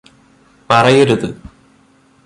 പറയരുത് 0.69 1.27